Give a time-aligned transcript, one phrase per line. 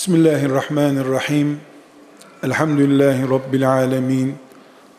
[0.00, 1.60] Bismillahirrahmanirrahim.
[2.42, 4.36] Elhamdülillahi Rabbil alemin.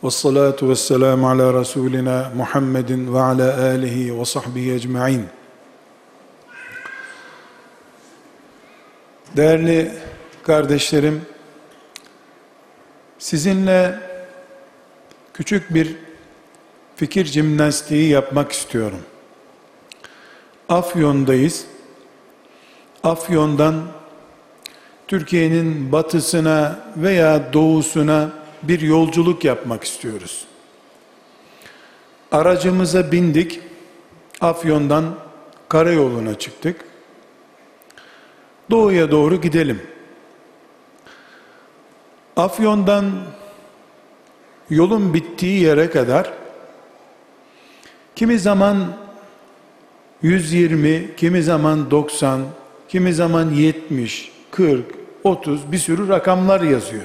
[0.04, 5.26] Ve salatu ve selamu ala Resulina Muhammedin ve ala alihi ve sahbihi ecma'in.
[9.38, 9.92] Değerli
[10.44, 11.22] kardeşlerim,
[13.20, 14.00] sizinle
[15.34, 15.96] küçük bir
[16.96, 19.00] fikir jimnastiği yapmak istiyorum.
[20.70, 21.66] Afyon'dayız.
[23.04, 24.01] Afyon'dan
[25.12, 28.30] Türkiye'nin batısına veya doğusuna
[28.64, 30.46] bir yolculuk yapmak istiyoruz.
[32.32, 33.60] Aracımıza bindik.
[34.42, 35.16] Afyon'dan
[35.70, 36.86] karayoluna çıktık.
[38.70, 39.82] Doğuya doğru gidelim.
[42.36, 43.12] Afyon'dan
[44.70, 46.34] yolun bittiği yere kadar
[48.16, 48.98] kimi zaman
[50.22, 52.42] 120, kimi zaman 90,
[52.90, 57.04] kimi zaman 70, 40, 30 bir sürü rakamlar yazıyor.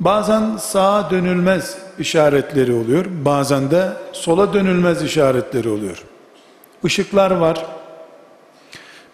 [0.00, 3.04] Bazen sağa dönülmez işaretleri oluyor.
[3.24, 6.04] Bazen de sola dönülmez işaretleri oluyor.
[6.84, 7.66] Işıklar var.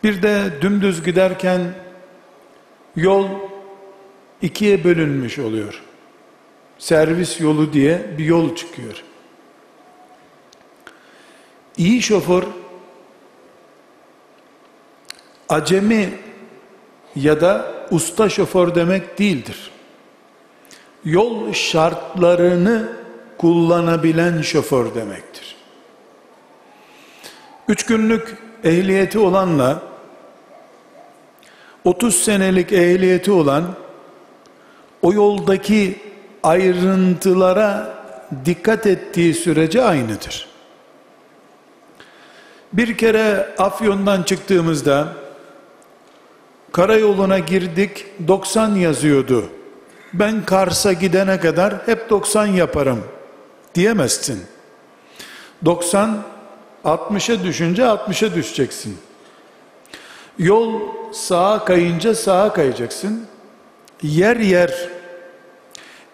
[0.04, 1.60] Bir de dümdüz giderken
[2.96, 3.28] yol
[4.42, 5.82] ikiye bölünmüş oluyor.
[6.78, 9.02] Servis yolu diye bir yol çıkıyor.
[11.76, 12.44] İyi şoför
[15.48, 16.10] acemi
[17.20, 19.70] ya da usta şoför demek değildir.
[21.04, 22.88] Yol şartlarını
[23.38, 25.56] kullanabilen şoför demektir.
[27.68, 29.82] Üç günlük ehliyeti olanla
[31.84, 33.64] 30 senelik ehliyeti olan
[35.02, 35.98] o yoldaki
[36.42, 37.98] ayrıntılara
[38.44, 40.48] dikkat ettiği sürece aynıdır.
[42.72, 45.08] Bir kere Afyon'dan çıktığımızda
[46.72, 49.44] karayoluna girdik 90 yazıyordu.
[50.12, 53.04] Ben Kars'a gidene kadar hep 90 yaparım
[53.74, 54.42] diyemezsin.
[55.64, 56.22] 90
[56.84, 58.98] 60'a düşünce 60'a düşeceksin.
[60.38, 60.80] Yol
[61.12, 63.26] sağa kayınca sağa kayacaksın.
[64.02, 64.88] Yer yer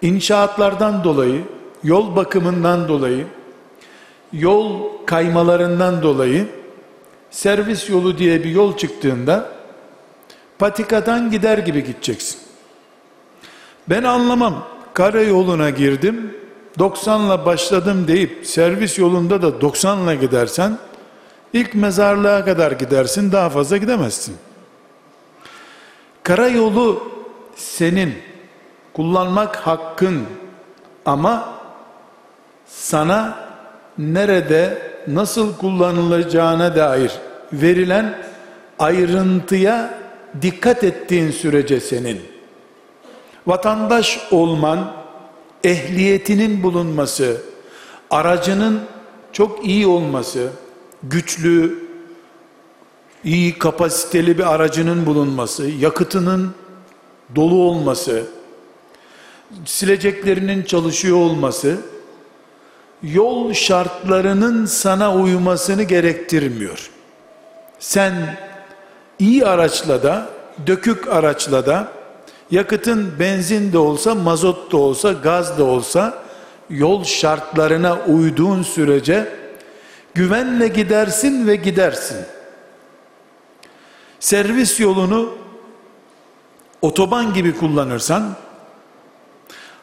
[0.03, 1.43] inşaatlardan dolayı,
[1.83, 3.27] yol bakımından dolayı,
[4.33, 6.47] yol kaymalarından dolayı
[7.31, 9.54] servis yolu diye bir yol çıktığında
[10.59, 12.41] patikadan gider gibi gideceksin.
[13.89, 14.65] Ben anlamam.
[14.95, 16.35] Karayoluna girdim.
[16.79, 20.79] 90'la başladım deyip servis yolunda da 90'la gidersen
[21.53, 24.37] ilk mezarlığa kadar gidersin daha fazla gidemezsin.
[26.23, 27.13] Karayolu
[27.57, 28.15] senin
[28.93, 30.23] kullanmak hakkın
[31.07, 31.55] ama
[32.67, 33.39] sana
[33.99, 34.79] nerede
[35.09, 37.13] nasıl kullanılacağına dair
[37.53, 38.19] verilen
[38.79, 40.04] ayrıntıya
[40.43, 42.21] dikkat ettiğin sürece senin
[43.47, 44.93] vatandaş olman
[45.65, 47.43] ehliyetinin bulunması
[48.11, 48.81] aracının
[49.33, 50.51] çok iyi olması
[51.03, 51.85] güçlü
[53.25, 56.55] iyi kapasiteli bir aracının bulunması yakıtının
[57.37, 58.27] dolu olması
[59.65, 61.77] sileceklerinin çalışıyor olması
[63.03, 66.91] yol şartlarının sana uymasını gerektirmiyor.
[67.79, 68.39] Sen
[69.19, 70.29] iyi araçla da,
[70.67, 71.89] dökük araçla da,
[72.51, 76.25] yakıtın benzin de olsa, mazot da olsa, gaz da olsa,
[76.71, 79.29] yol şartlarına uyduğun sürece,
[80.15, 82.27] güvenle gidersin ve gidersin.
[84.21, 85.33] Servis yolunu
[86.83, 88.37] otoban gibi kullanırsan,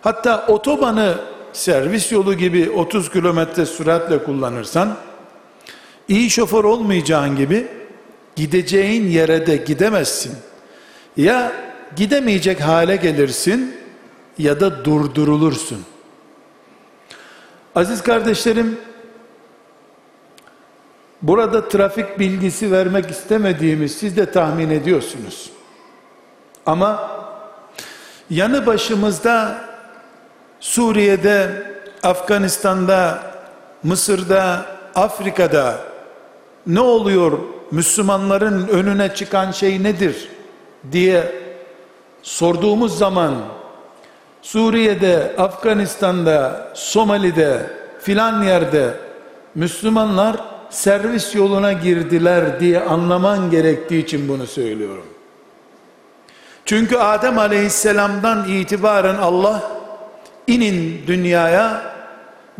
[0.02, 1.18] hatta otobanı
[1.54, 4.98] servis yolu gibi 30 kilometre süratle kullanırsan,
[6.08, 7.81] iyi şoför olmayacağın gibi,
[8.36, 10.34] gideceğin yere de gidemezsin.
[11.18, 11.52] Ya
[11.96, 13.76] gidemeyecek hale gelirsin
[14.38, 15.86] ya da durdurulursun.
[17.76, 18.78] Aziz kardeşlerim,
[21.22, 25.50] burada trafik bilgisi vermek istemediğimiz siz de tahmin ediyorsunuz.
[26.66, 27.12] Ama
[28.30, 29.66] yanı başımızda
[30.60, 31.64] Suriye'de,
[32.04, 33.24] Afganistan'da,
[33.84, 35.80] Mısır'da, Afrika'da
[36.68, 37.40] ne oluyor
[37.72, 40.30] Müslümanların önüne çıkan şey nedir
[40.92, 41.32] diye
[42.24, 43.36] sorduğumuz zaman
[44.42, 47.66] Suriye'de, Afganistan'da, Somali'de
[48.02, 48.94] filan yerde
[49.56, 50.36] Müslümanlar
[50.70, 55.06] servis yoluna girdiler diye anlaman gerektiği için bunu söylüyorum.
[56.66, 59.72] Çünkü Adem Aleyhisselam'dan itibaren Allah
[60.48, 61.82] inin dünyaya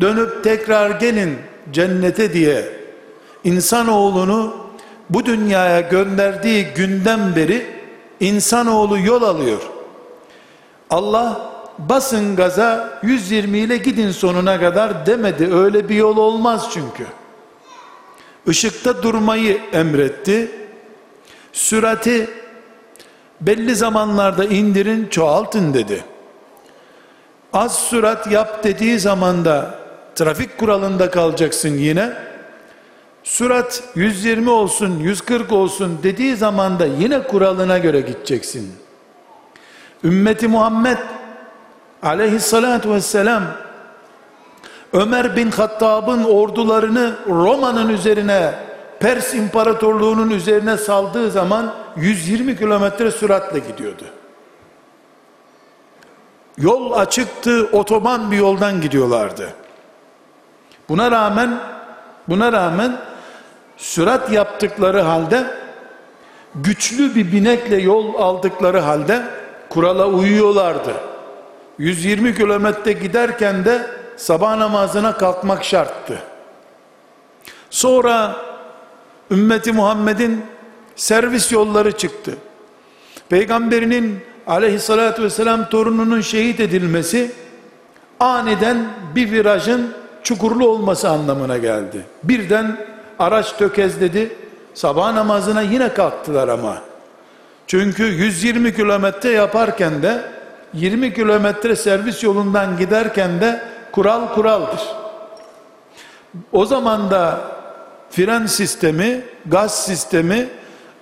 [0.00, 1.38] dönüp tekrar gelin
[1.72, 2.64] cennete diye
[3.44, 4.61] insanoğlunu
[5.14, 7.66] bu dünyaya gönderdiği günden beri
[8.20, 9.60] insanoğlu yol alıyor.
[10.90, 15.54] Allah basın gaza 120 ile gidin sonuna kadar demedi.
[15.54, 17.06] Öyle bir yol olmaz çünkü.
[18.46, 20.50] Işıkta durmayı emretti.
[21.52, 22.30] Sürati
[23.40, 26.04] belli zamanlarda indirin, çoğaltın dedi.
[27.52, 29.74] Az sürat yap dediği zaman da
[30.14, 32.31] trafik kuralında kalacaksın yine.
[33.24, 38.72] Sürat 120 olsun, 140 olsun dediği zaman da yine kuralına göre gideceksin.
[40.04, 40.98] Ümmeti Muhammed
[42.02, 43.42] aleyhissalatu vesselam
[44.92, 48.54] Ömer bin Hattab'ın ordularını Roma'nın üzerine
[49.00, 54.04] Pers İmparatorluğu'nun üzerine saldığı zaman 120 kilometre süratle gidiyordu.
[56.58, 59.54] Yol açıktı, otoban bir yoldan gidiyorlardı.
[60.88, 61.58] Buna rağmen
[62.28, 62.96] buna rağmen
[63.76, 65.46] sürat yaptıkları halde
[66.54, 69.22] güçlü bir binekle yol aldıkları halde
[69.68, 70.94] kurala uyuyorlardı.
[71.78, 73.86] 120 kilometre giderken de
[74.16, 76.18] sabah namazına kalkmak şarttı.
[77.70, 78.36] Sonra
[79.30, 80.44] ümmeti Muhammed'in
[80.96, 82.36] servis yolları çıktı.
[83.28, 87.32] Peygamberinin aleyhissalatü vesselam torununun şehit edilmesi
[88.20, 92.06] aniden bir virajın çukurlu olması anlamına geldi.
[92.22, 92.76] Birden
[93.18, 94.36] araç tökezledi.
[94.74, 96.78] Sabah namazına yine kalktılar ama.
[97.66, 100.22] Çünkü 120 kilometre yaparken de
[100.74, 103.62] 20 kilometre servis yolundan giderken de
[103.92, 104.80] kural kuraldır.
[106.52, 107.40] O zaman da
[108.10, 110.48] fren sistemi, gaz sistemi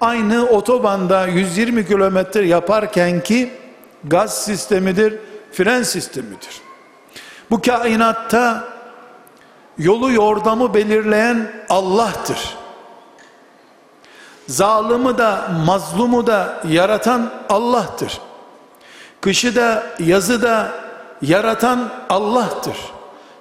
[0.01, 3.51] aynı otobanda 120 kilometre yaparken ki
[4.05, 5.15] gaz sistemidir,
[5.53, 6.61] fren sistemidir.
[7.51, 8.69] Bu kainatta
[9.81, 12.57] yolu yordamı belirleyen Allah'tır.
[14.49, 18.21] Zalımı da mazlumu da yaratan Allah'tır.
[19.21, 20.69] Kışı da yazı da
[21.23, 22.77] yaratan Allah'tır.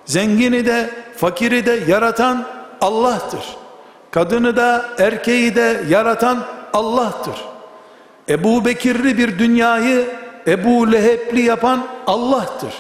[0.06, 2.45] Zengini de fakiri de yaratan
[2.81, 3.44] Allah'tır.
[4.12, 6.39] Kadını da erkeği de yaratan
[6.74, 7.35] Allah'tır.
[8.30, 10.09] Ebu Bekirli bir dünyayı
[10.47, 12.74] Ebu Lehebli yapan Allah'tır.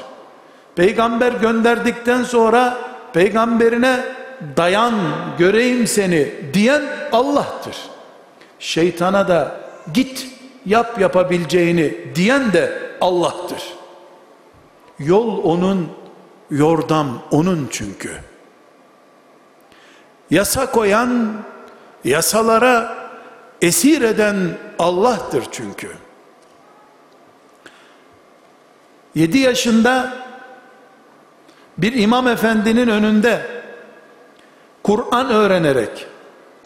[0.75, 2.77] Peygamber gönderdikten sonra
[3.13, 4.05] peygamberine
[4.57, 4.93] dayan
[5.37, 7.77] göreyim seni diyen Allah'tır.
[8.59, 9.61] Şeytana da
[9.93, 10.27] git
[10.65, 13.63] yap yapabileceğini diyen de Allah'tır.
[14.99, 15.89] Yol onun,
[16.51, 18.11] yordam onun çünkü.
[20.29, 21.33] Yasa koyan,
[22.03, 22.97] yasalara
[23.61, 25.89] esir eden Allah'tır çünkü.
[29.15, 30.13] 7 yaşında
[31.81, 33.41] bir imam efendinin önünde
[34.83, 36.05] Kur'an öğrenerek,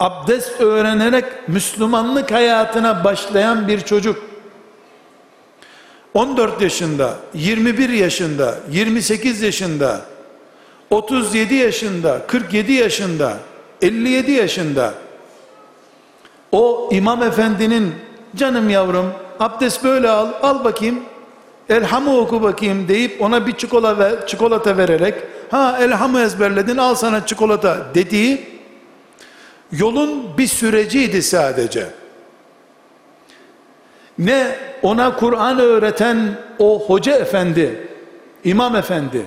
[0.00, 4.22] abdest öğrenerek Müslümanlık hayatına başlayan bir çocuk.
[6.14, 10.00] 14 yaşında, 21 yaşında, 28 yaşında,
[10.90, 13.36] 37 yaşında, 47 yaşında,
[13.82, 14.94] 57 yaşında.
[16.52, 17.94] O imam efendinin
[18.36, 21.00] canım yavrum abdest böyle al, al bakayım
[21.68, 25.14] elhamı oku bakayım deyip ona bir çikolata, ver, çikolata vererek
[25.50, 28.46] ha elhamı ezberledin al sana çikolata dediği
[29.72, 31.86] yolun bir süreciydi sadece.
[34.18, 36.18] Ne ona Kur'an öğreten
[36.58, 37.88] o hoca efendi,
[38.44, 39.22] imam efendi,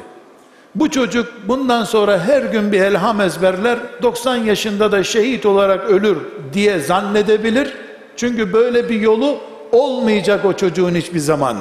[0.75, 6.17] bu çocuk bundan sonra her gün bir elham ezberler, 90 yaşında da şehit olarak ölür
[6.53, 7.73] diye zannedebilir.
[8.15, 9.37] Çünkü böyle bir yolu
[9.71, 11.57] olmayacak o çocuğun hiçbir zaman.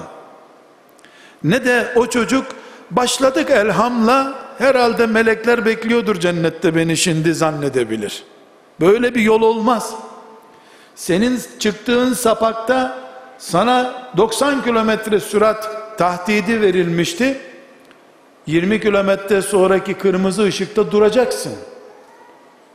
[1.46, 2.46] Ne de o çocuk
[2.90, 8.24] başladık elhamla herhalde melekler bekliyordur cennette beni şimdi zannedebilir.
[8.80, 9.94] Böyle bir yol olmaz.
[10.94, 12.98] Senin çıktığın sapakta
[13.38, 17.38] sana 90 kilometre sürat tahdidi verilmişti.
[18.46, 21.52] 20 kilometre sonraki kırmızı ışıkta duracaksın.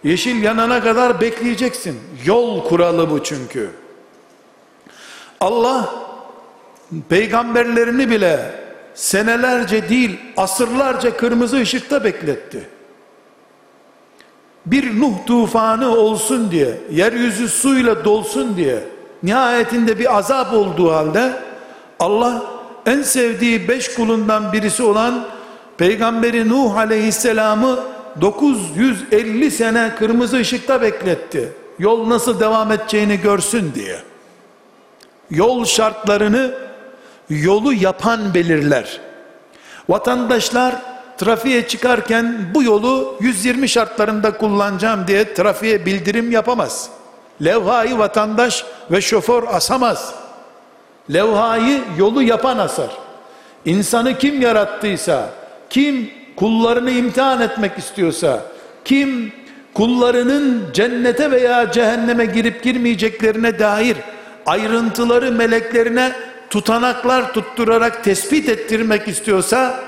[0.04, 2.00] Yeşil yanana kadar bekleyeceksin.
[2.26, 3.70] Yol kuralı bu çünkü.
[5.40, 5.96] Allah
[7.10, 8.61] peygamberlerini bile
[8.94, 12.70] senelerce değil asırlarca kırmızı ışıkta bekletti.
[14.66, 18.84] Bir Nuh tufanı olsun diye, yeryüzü suyla dolsun diye,
[19.24, 21.34] nihayetinde bir azap olduğu halde
[22.00, 22.44] Allah
[22.86, 25.28] en sevdiği beş kulundan birisi olan
[25.78, 27.80] Peygamberi Nuh aleyhisselamı
[28.22, 31.54] 950 sene kırmızı ışıkta bekletti.
[31.80, 34.00] Yol nasıl devam edeceğini görsün diye.
[35.32, 36.52] Yol şartlarını
[37.30, 39.00] yolu yapan belirler.
[39.90, 40.76] Vatandaşlar
[41.18, 46.90] trafiğe çıkarken bu yolu 120 şartlarında kullanacağım diye trafiğe bildirim yapamaz.
[47.46, 50.14] Levhayı vatandaş ve şoför asamaz.
[51.14, 52.90] Levhayı yolu yapan asar.
[53.66, 55.30] İnsanı kim yarattıysa,
[55.70, 58.42] kim kullarını imtihan etmek istiyorsa,
[58.86, 59.34] kim
[59.74, 63.98] kullarının cennete veya cehenneme girip girmeyeceklerine dair
[64.46, 66.12] ayrıntıları meleklerine
[66.52, 69.80] tutanaklar tutturarak tespit ettirmek istiyorsa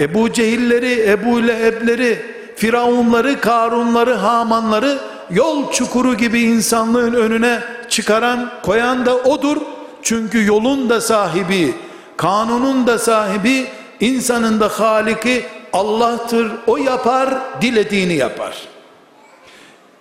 [0.00, 2.18] Ebu Cehilleri, Ebu Lehebleri,
[2.56, 4.98] Firavunları, Karunları, Hamanları
[5.30, 9.56] yol çukuru gibi insanlığın önüne çıkaran, koyan da odur.
[10.02, 11.74] Çünkü yolun da sahibi,
[12.16, 13.66] kanunun da sahibi,
[14.00, 16.52] insanın da haliki Allah'tır.
[16.66, 18.56] O yapar, dilediğini yapar.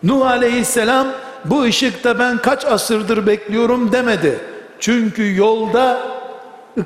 [0.03, 1.07] Nuh aleyhisselam
[1.45, 4.50] bu ışıkta ben kaç asırdır bekliyorum demedi.
[4.81, 6.01] Çünkü yolda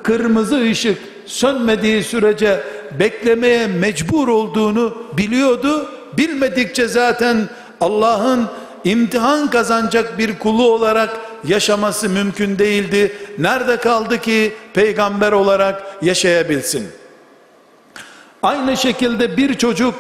[0.03, 2.63] kırmızı ışık sönmediği sürece
[2.99, 5.91] beklemeye mecbur olduğunu biliyordu.
[6.17, 7.49] Bilmedikçe zaten
[7.81, 8.45] Allah'ın
[8.83, 13.15] imtihan kazanacak bir kulu olarak yaşaması mümkün değildi.
[13.37, 16.87] Nerede kaldı ki peygamber olarak yaşayabilsin?
[18.43, 19.95] Aynı şekilde bir çocuk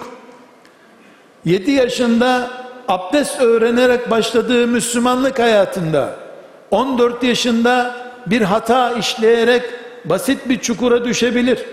[1.45, 2.49] 7 yaşında
[2.87, 6.24] abdest öğrenerek başladığı Müslümanlık hayatında
[6.71, 7.95] 14 yaşında
[8.27, 9.63] bir hata işleyerek
[10.05, 11.65] basit bir çukura düşebilir.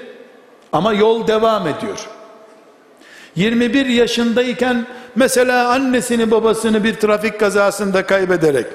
[0.73, 2.09] Ama yol devam ediyor.
[3.37, 8.67] 21 yaşındayken mesela annesini babasını bir trafik kazasında kaybederek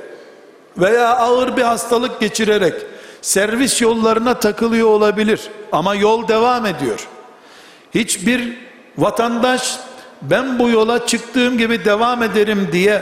[0.77, 2.73] veya ağır bir hastalık geçirerek
[3.21, 7.07] servis yollarına takılıyor olabilir ama yol devam ediyor.
[7.95, 8.57] Hiçbir
[8.97, 9.79] vatandaş
[10.21, 13.01] ben bu yola çıktığım gibi devam ederim diye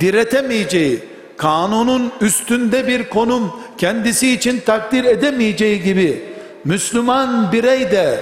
[0.00, 1.04] diretemeyeceği,
[1.42, 6.34] kanunun üstünde bir konum kendisi için takdir edemeyeceği gibi
[6.64, 8.20] Müslüman birey de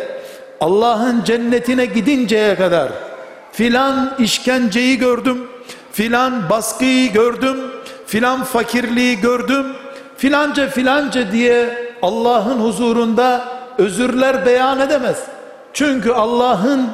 [0.60, 2.92] Allah'ın cennetine gidinceye kadar
[3.52, 5.48] filan işkenceyi gördüm,
[5.92, 7.56] filan baskıyı gördüm,
[8.06, 9.66] filan fakirliği gördüm,
[10.16, 11.68] filanca filanca diye
[12.02, 13.44] Allah'ın huzurunda
[13.78, 15.18] özürler beyan edemez.
[15.72, 16.88] Çünkü Allah'ın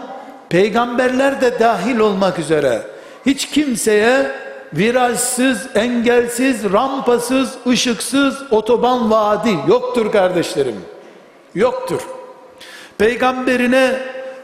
[0.48, 2.82] peygamberler de dahil olmak üzere
[3.26, 10.76] hiç kimseye virajsız, engelsiz, rampasız, ışıksız otoban vaadi yoktur kardeşlerim.
[11.54, 12.00] Yoktur.
[12.98, 13.98] Peygamberine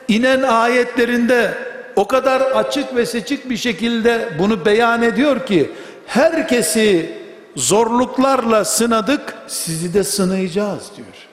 [0.08, 1.54] inen ayetlerinde
[1.96, 5.70] o kadar açık ve seçik bir şekilde bunu beyan ediyor ki
[6.06, 7.18] herkesi
[7.56, 11.28] zorluklarla sınadık sizi de sınayacağız diyor.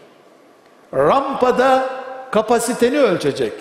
[0.93, 1.89] Rampada
[2.31, 3.53] kapasiteni ölçecek.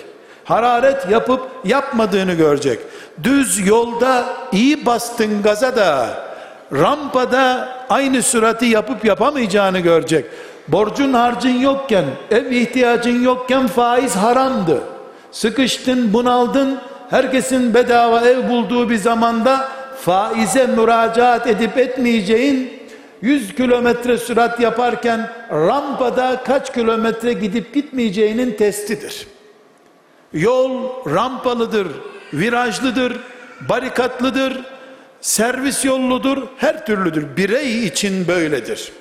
[0.48, 2.78] Hararet yapıp yapmadığını görecek.
[3.22, 6.08] Düz yolda iyi bastın gaza da
[6.72, 10.24] rampada aynı sürati yapıp yapamayacağını görecek.
[10.68, 14.80] Borcun harcın yokken, ev ihtiyacın yokken faiz haramdı.
[15.32, 16.78] Sıkıştın, bunaldın,
[17.10, 19.68] herkesin bedava ev bulduğu bir zamanda
[20.00, 22.72] faize müracaat edip etmeyeceğin
[23.22, 29.26] 100 kilometre sürat yaparken rampada kaç kilometre gidip gitmeyeceğinin testidir.
[30.32, 31.88] Yol rampalıdır,
[32.32, 33.16] virajlıdır,
[33.68, 34.60] barikatlıdır,
[35.20, 37.36] servis yolludur, her türlüdür.
[37.36, 38.92] Birey için böyledir.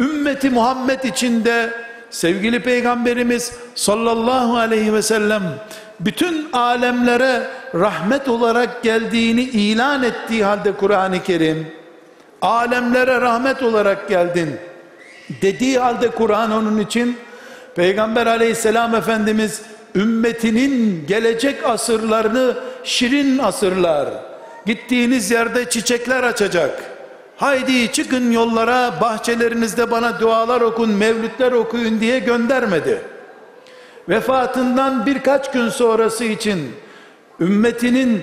[0.00, 1.70] Ümmeti Muhammed için de
[2.10, 5.42] sevgili peygamberimiz sallallahu aleyhi ve sellem
[6.00, 7.42] bütün alemlere
[7.74, 11.66] rahmet olarak geldiğini ilan ettiği halde Kur'an-ı Kerim
[12.42, 14.56] alemlere rahmet olarak geldin
[15.42, 17.16] dediği halde Kur'an onun için
[17.74, 19.62] Peygamber aleyhisselam efendimiz
[19.94, 22.54] ümmetinin gelecek asırlarını
[22.84, 24.08] şirin asırlar.
[24.66, 26.82] Gittiğiniz yerde çiçekler açacak.
[27.36, 33.00] Haydi çıkın yollara bahçelerinizde bana dualar okun mevlütler okuyun diye göndermedi.
[34.08, 36.72] Vefatından birkaç gün sonrası için
[37.40, 38.22] ümmetinin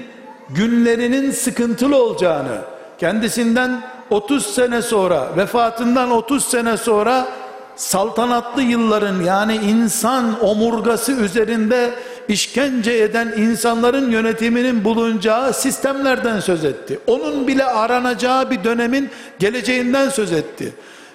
[0.50, 2.58] günlerinin sıkıntılı olacağını
[3.00, 7.28] kendisinden 30 sene sonra vefatından 30 sene sonra
[7.78, 11.94] saltanatlı yılların yani insan omurgası üzerinde
[12.28, 17.00] işkence eden insanların yönetiminin bulunacağı sistemlerden söz etti.
[17.08, 20.74] Onun bile aranacağı bir dönemin geleceğinden söz etti.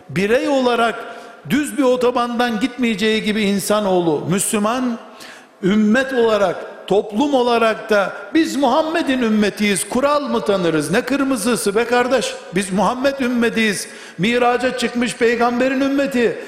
[0.08, 1.04] Birey olarak
[1.50, 4.98] düz bir otobandan gitmeyeceği gibi insanoğlu Müslüman
[5.62, 9.88] ümmet olarak toplum olarak da biz Muhammed'in ümmetiyiz.
[9.88, 10.90] Kural mı tanırız?
[10.90, 12.34] Ne kırmızısı be kardeş?
[12.54, 13.88] Biz Muhammed ümmetiyiz.
[14.18, 16.38] Miraca çıkmış peygamberin ümmeti.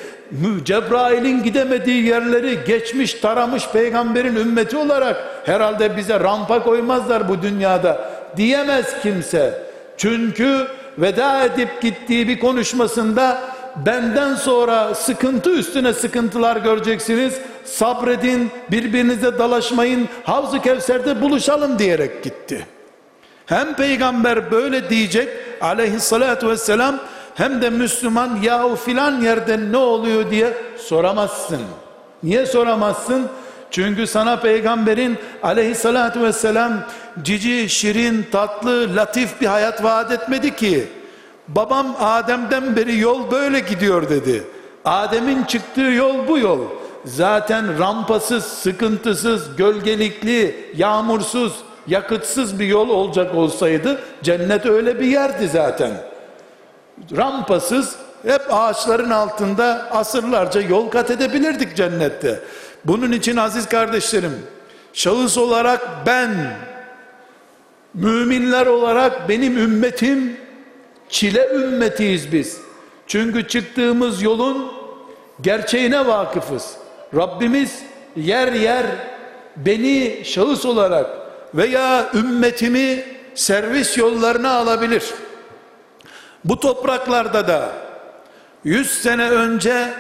[0.64, 8.86] Cebrail'in gidemediği yerleri geçmiş taramış peygamberin ümmeti olarak herhalde bize rampa koymazlar bu dünyada diyemez
[9.02, 9.62] kimse.
[9.96, 10.66] Çünkü
[10.98, 13.40] veda edip gittiği bir konuşmasında
[13.86, 17.34] benden sonra sıkıntı üstüne sıkıntılar göreceksiniz.
[17.64, 22.66] Sabredin, birbirinize dalaşmayın, Havz-ı Kevser'de buluşalım diyerek gitti.
[23.46, 25.28] Hem peygamber böyle diyecek
[25.60, 26.98] aleyhissalatü vesselam
[27.34, 31.60] hem de Müslüman yahu filan yerde ne oluyor diye soramazsın.
[32.22, 33.28] Niye soramazsın?
[33.70, 36.72] Çünkü sana peygamberin aleyhissalatü vesselam
[37.22, 40.86] cici, şirin, tatlı, latif bir hayat vaat etmedi ki.
[41.48, 44.42] Babam Adem'den beri yol böyle gidiyor dedi.
[44.84, 46.60] Adem'in çıktığı yol bu yol.
[47.04, 51.52] Zaten rampasız, sıkıntısız, gölgelikli, yağmursuz,
[51.86, 55.92] yakıtsız bir yol olacak olsaydı cennet öyle bir yerdi zaten.
[57.16, 57.96] Rampasız
[58.26, 62.40] hep ağaçların altında asırlarca yol kat edebilirdik cennette.
[62.84, 64.42] Bunun için aziz kardeşlerim,
[64.92, 66.56] şahıs olarak ben,
[67.94, 70.36] müminler olarak benim ümmetim,
[71.08, 72.60] çile ümmetiyiz biz.
[73.06, 74.72] Çünkü çıktığımız yolun
[75.40, 76.83] gerçeğine vakıfız.
[77.16, 77.82] Rabbimiz
[78.16, 78.86] yer yer
[79.56, 81.06] beni şahıs olarak
[81.54, 83.04] veya ümmetimi
[83.34, 85.04] servis yollarına alabilir.
[86.44, 87.68] Bu topraklarda da
[88.64, 89.90] 100 sene önce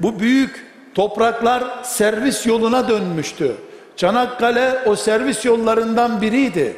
[0.00, 3.56] bu büyük topraklar servis yoluna dönmüştü.
[3.96, 6.76] Çanakkale o servis yollarından biriydi.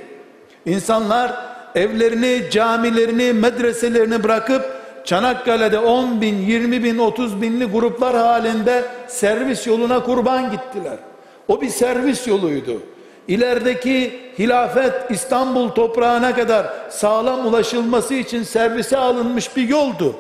[0.67, 1.33] İnsanlar
[1.75, 10.03] evlerini, camilerini, medreselerini bırakıp Çanakkale'de 10 bin, 20 bin, 30 binli gruplar halinde servis yoluna
[10.03, 10.99] kurban gittiler.
[11.49, 12.83] O bir servis yoluydu.
[13.29, 20.15] İlerideki hilafet İstanbul toprağına kadar sağlam ulaşılması için servise alınmış bir yoldu.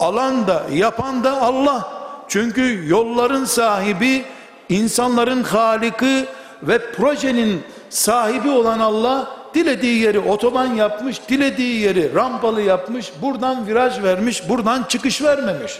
[0.00, 1.92] Alan da yapan da Allah.
[2.28, 4.24] Çünkü yolların sahibi,
[4.68, 6.24] insanların haliki
[6.62, 14.02] ve projenin sahibi olan Allah dilediği yeri otoban yapmış, dilediği yeri rampalı yapmış, buradan viraj
[14.02, 15.72] vermiş, buradan çıkış vermemiş.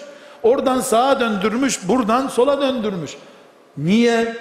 [0.42, 3.10] Oradan sağa döndürmüş, buradan sola döndürmüş.
[3.76, 4.36] Niye?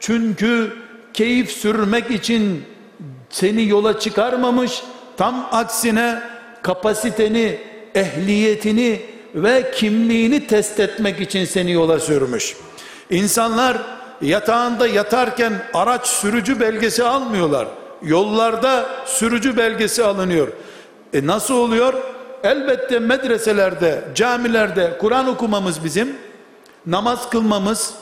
[0.00, 0.72] Çünkü
[1.14, 2.64] keyif sürmek için
[3.30, 4.82] seni yola çıkarmamış,
[5.16, 6.20] tam aksine
[6.62, 7.58] kapasiteni,
[7.94, 9.00] ehliyetini
[9.34, 12.56] ve kimliğini test etmek için seni yola sürmüş.
[13.10, 13.78] İnsanlar
[14.22, 17.68] yatağında yatarken araç sürücü belgesi almıyorlar.
[18.02, 20.48] Yollarda sürücü belgesi alınıyor.
[21.12, 21.94] E nasıl oluyor?
[22.42, 26.16] Elbette medreselerde, camilerde Kur'an okumamız bizim,
[26.86, 27.94] namaz kılmamız,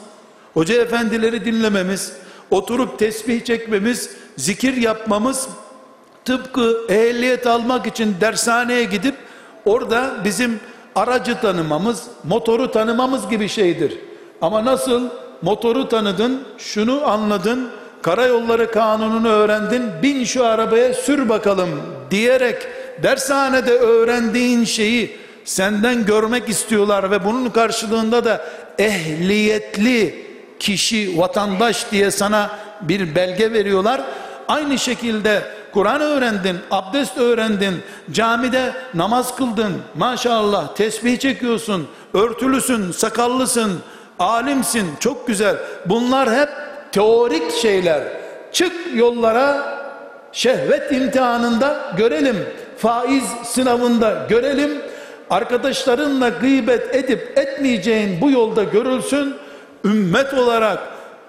[0.55, 2.13] hoca efendileri dinlememiz,
[2.51, 5.49] oturup tesbih çekmemiz, zikir yapmamız,
[6.25, 9.15] tıpkı ehliyet almak için dershaneye gidip
[9.65, 10.61] orada bizim
[10.95, 13.99] aracı tanımamız, motoru tanımamız gibi şeydir.
[14.43, 15.09] Ama nasıl
[15.43, 17.71] motoru tanıdın, şunu anladın,
[18.03, 21.69] karayolları kanununu öğrendin, bin şu arabaya sür bakalım
[22.11, 22.67] diyerek
[23.03, 28.45] dershanede öğrendiğin şeyi senden görmek istiyorlar ve bunun karşılığında da
[28.79, 30.27] ehliyetli
[30.59, 34.01] kişi, vatandaş diye sana bir belge veriyorlar.
[34.49, 37.75] Aynı şekilde Kur'an öğrendin, abdest öğrendin,
[38.13, 43.73] camide namaz kıldın, maşallah tesbih çekiyorsun, örtülüsün, sakallısın,
[44.19, 45.57] alimsin, çok güzel.
[45.87, 46.49] Bunlar hep
[46.93, 48.03] teorik şeyler.
[48.53, 49.79] Çık yollara,
[50.33, 52.37] şehvet imtihanında görelim,
[52.79, 54.71] faiz sınavında görelim,
[55.31, 59.35] arkadaşlarınla gıybet edip etmeyeceğin bu yolda görülsün,
[59.85, 60.79] ümmet olarak,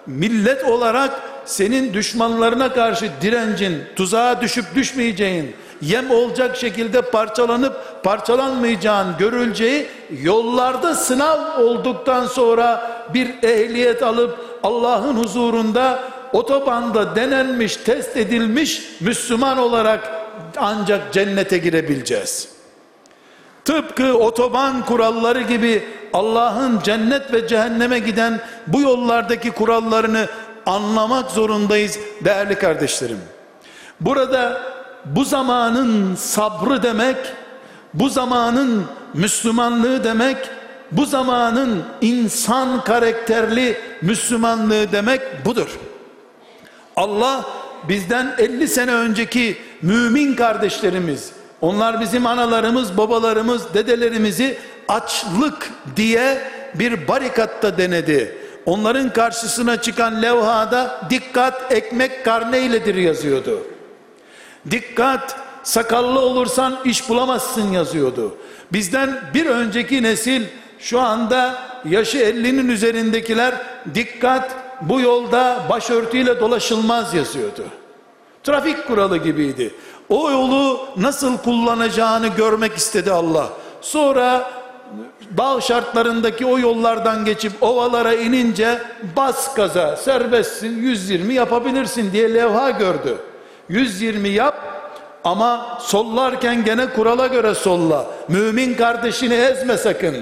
[0.08, 9.88] millet olarak senin düşmanlarına karşı direncin, tuzağa düşüp düşmeyeceğin, yem olacak şekilde parçalanıp parçalanmayacağın görüleceği
[10.22, 16.00] yollarda sınav olduktan sonra bir ehliyet alıp Allah'ın huzurunda
[16.34, 20.12] otobanda denenmiş, test edilmiş Müslüman olarak
[20.58, 22.50] ancak cennete girebileceğiz.
[23.66, 30.28] Tıpkı otoban kuralları gibi Allah'ın cennet ve cehenneme giden bu yollardaki kurallarını
[30.66, 33.20] anlamak zorundayız değerli kardeşlerim.
[34.02, 34.62] Burada
[35.06, 37.18] bu zamanın sabrı demek,
[37.94, 40.38] bu zamanın Müslümanlığı demek,
[40.92, 45.80] bu zamanın insan karakterli Müslümanlığı demek budur.
[46.96, 47.46] Allah
[47.90, 56.42] bizden 50 sene önceki mümin kardeşlerimiz, onlar bizim analarımız, babalarımız, dedelerimizi açlık diye
[56.76, 58.38] bir barikatta denedi.
[58.66, 63.64] Onların karşısına çıkan levhada dikkat ekmek karneyledir yazıyordu.
[64.72, 68.38] Dikkat sakallı olursan iş bulamazsın yazıyordu.
[68.74, 70.44] Bizden bir önceki nesil
[70.80, 71.56] şu anda
[71.90, 73.56] yaşı 50'nin üzerindekiler
[73.96, 77.64] dikkat bu yolda başörtüyle dolaşılmaz yazıyordu.
[78.44, 79.74] Trafik kuralı gibiydi.
[80.10, 83.50] O yolu nasıl kullanacağını görmek istedi Allah.
[83.82, 84.52] Sonra
[85.38, 88.80] dağ şartlarındaki o yollardan geçip ovalara inince
[89.16, 93.18] bas gaza serbestsin 120 yapabilirsin diye levha gördü.
[93.70, 94.80] 120 yap
[95.24, 98.06] Ama sollarken gene kurala göre solla.
[98.28, 100.16] Mümin kardeşini ezme sakın.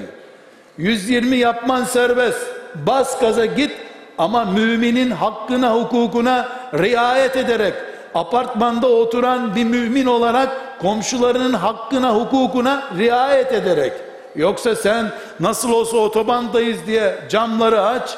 [0.78, 2.40] 120 yapman serbest.
[2.76, 3.72] Bas gaza git
[4.18, 7.74] ama müminin hakkına hukukuna riayet ederek
[8.16, 13.94] apartmanda oturan bir mümin olarak komşularının hakkına hukukuna riayet ederek
[14.36, 18.18] yoksa sen nasıl olsa otobandayız diye camları aç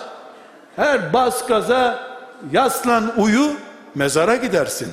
[0.75, 1.99] her bas gaza
[2.51, 3.51] yaslan uyu
[3.95, 4.89] mezara gidersin.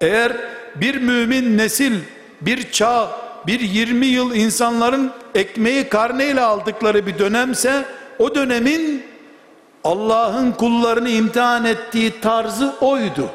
[0.00, 0.32] Eğer
[0.74, 2.00] bir mümin nesil,
[2.40, 3.08] bir çağ,
[3.46, 7.84] bir 20 yıl insanların ekmeği karneyle aldıkları bir dönemse
[8.18, 9.02] o dönemin
[9.84, 13.30] Allah'ın kullarını imtihan ettiği tarzı oydu.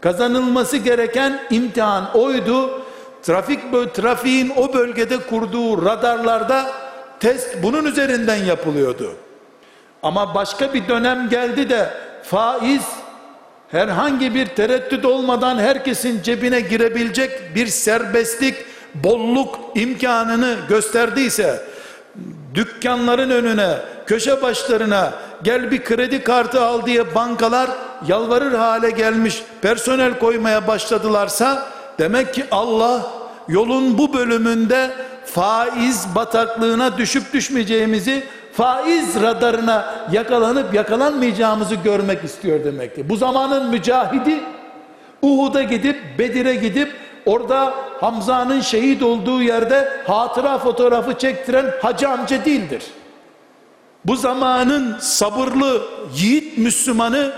[0.00, 2.82] Kazanılması gereken imtihan oydu.
[3.22, 3.60] Trafik
[3.94, 6.66] trafiğin o bölgede kurduğu radarlarda
[7.20, 9.12] test bunun üzerinden yapılıyordu.
[10.02, 11.90] Ama başka bir dönem geldi de
[12.22, 12.82] faiz
[13.68, 18.56] herhangi bir tereddüt olmadan herkesin cebine girebilecek bir serbestlik,
[18.94, 21.60] bolluk imkanını gösterdiyse
[22.54, 23.76] dükkanların önüne,
[24.06, 27.70] köşe başlarına gel bir kredi kartı al diye bankalar
[28.08, 31.66] yalvarır hale gelmiş personel koymaya başladılarsa
[31.98, 33.10] demek ki Allah
[33.48, 34.90] yolun bu bölümünde
[35.24, 43.08] faiz bataklığına düşüp düşmeyeceğimizi faiz radarına yakalanıp yakalanmayacağımızı görmek istiyor demektir.
[43.08, 44.40] Bu zamanın mücahidi
[45.22, 46.92] Uhud'a gidip Bedir'e gidip
[47.26, 52.82] orada Hamza'nın şehit olduğu yerde hatıra fotoğrafı çektiren hacı amca değildir.
[54.04, 55.82] Bu zamanın sabırlı
[56.14, 57.32] yiğit Müslümanı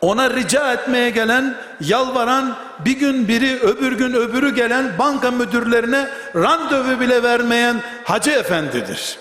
[0.00, 7.00] ona rica etmeye gelen, yalvaran, bir gün biri öbür gün öbürü gelen banka müdürlerine randevu
[7.00, 9.18] bile vermeyen hacı efendidir.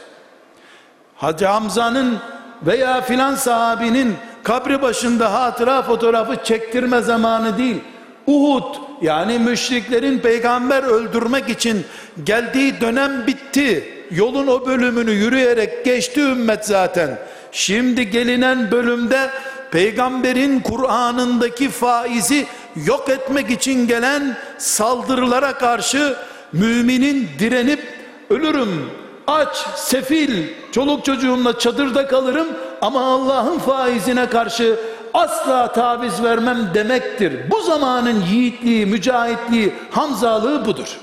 [1.16, 2.18] Hacı Hamza'nın
[2.66, 7.84] veya filan sahabinin kabri başında hatıra fotoğrafı çektirme zamanı değil.
[8.28, 11.86] Uhud yani müşriklerin peygamber öldürmek için
[12.24, 13.92] geldiği dönem bitti.
[14.12, 17.20] Yolun o bölümünü yürüyerek geçti ümmet zaten.
[17.52, 19.30] Şimdi gelinen bölümde
[19.72, 22.46] peygamberin Kur'an'ındaki faizi
[22.86, 26.16] yok etmek için gelen saldırılara karşı
[26.54, 27.84] müminin direnip
[28.30, 28.90] ölürüm
[29.28, 32.48] aç, sefil, çoluk çocuğumla çadırda kalırım
[32.82, 34.80] ama Allah'ın faizine karşı
[35.16, 37.52] asla taviz vermem demektir.
[37.52, 40.98] Bu zamanın yiğitliği, mücahitliği, hamzalığı budur.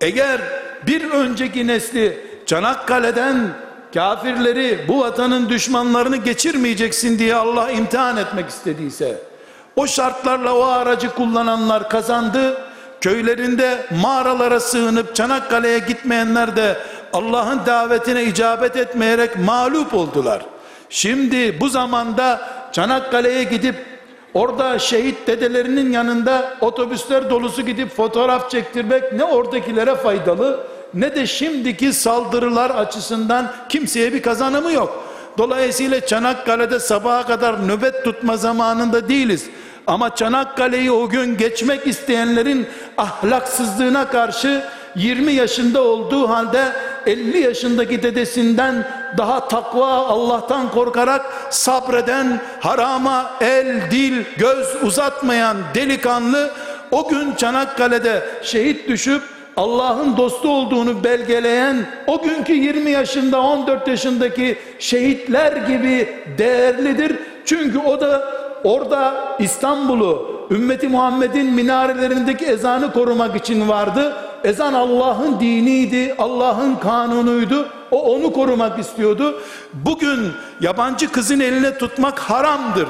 [0.00, 0.40] Eğer
[0.86, 3.48] bir önceki nesli Çanakkale'den
[3.94, 9.18] kafirleri, bu vatanın düşmanlarını geçirmeyeceksin diye Allah imtihan etmek istediyse,
[9.76, 12.56] o şartlarla o aracı kullananlar kazandı,
[13.00, 16.76] köylerinde mağaralara sığınıp Çanakkale'ye gitmeyenler de
[17.12, 20.42] Allah'ın davetine icabet etmeyerek mağlup oldular.
[20.90, 22.40] Şimdi bu zamanda
[22.72, 23.74] Çanakkale'ye gidip
[24.34, 31.92] orada şehit dedelerinin yanında otobüsler dolusu gidip fotoğraf çektirmek ne oradakilere faydalı ne de şimdiki
[31.92, 35.04] saldırılar açısından kimseye bir kazanımı yok.
[35.38, 39.46] Dolayısıyla Çanakkale'de sabaha kadar nöbet tutma zamanında değiliz.
[39.86, 42.66] Ama Çanakkale'yi o gün geçmek isteyenlerin
[42.98, 44.64] ahlaksızlığına karşı
[44.96, 46.72] 20 yaşında olduğu halde
[47.06, 48.86] 50 yaşındaki dedesinden
[49.18, 56.50] daha takva Allah'tan korkarak sabreden harama el dil göz uzatmayan delikanlı
[56.90, 59.22] o gün Çanakkale'de şehit düşüp
[59.56, 67.16] Allah'ın dostu olduğunu belgeleyen o günkü 20 yaşında 14 yaşındaki şehitler gibi değerlidir.
[67.44, 68.32] Çünkü o da
[68.64, 74.16] orada İstanbul'u ümmeti Muhammed'in minarelerindeki ezanı korumak için vardı.
[74.44, 77.68] Ezan Allah'ın diniydi, Allah'ın kanunuydu.
[77.90, 79.40] O onu korumak istiyordu.
[79.74, 82.88] Bugün yabancı kızın eline tutmak haramdır.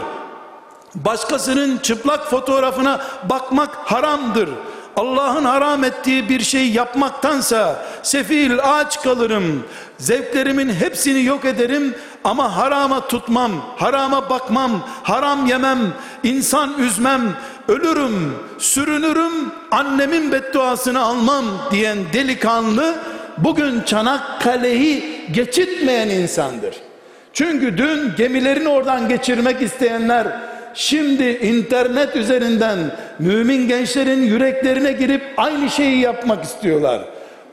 [0.95, 4.49] Başkasının çıplak fotoğrafına bakmak haramdır.
[4.97, 9.65] Allah'ın haram ettiği bir şey yapmaktansa sefil aç kalırım.
[9.99, 15.79] Zevklerimin hepsini yok ederim ama harama tutmam, harama bakmam, haram yemem,
[16.23, 17.23] insan üzmem,
[17.69, 19.33] ölürüm, sürünürüm,
[19.71, 22.95] annemin bedduasını almam diyen delikanlı
[23.39, 26.75] bugün Çanakkale'yi geçitmeyen insandır.
[27.33, 30.27] Çünkü dün gemilerini oradan geçirmek isteyenler
[30.75, 32.79] şimdi internet üzerinden
[33.19, 37.03] mümin gençlerin yüreklerine girip aynı şeyi yapmak istiyorlar.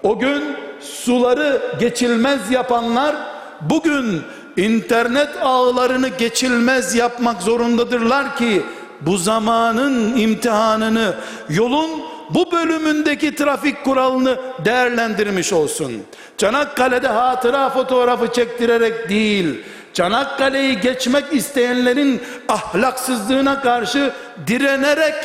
[0.04, 0.44] O gün
[0.84, 3.16] suları geçilmez yapanlar
[3.62, 4.22] bugün
[4.58, 8.62] internet ağlarını geçilmez yapmak zorundadırlar ki
[9.02, 11.14] bu zamanın imtihanını
[11.50, 11.90] yolun
[12.30, 15.92] bu bölümündeki trafik kuralını değerlendirmiş olsun.
[16.38, 24.14] Çanakkale'de hatıra fotoğrafı çektirerek değil, Çanakkale'yi geçmek isteyenlerin ahlaksızlığına karşı
[24.48, 25.16] direnerek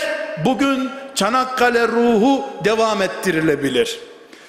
[0.45, 3.99] bugün Çanakkale ruhu devam ettirilebilir.